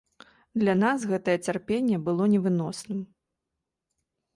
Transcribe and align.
Для 0.61 0.73
нас 0.83 0.99
гэтае 1.11 1.37
цярпенне 1.49 1.97
было 2.11 2.23
невыносным. 2.35 3.09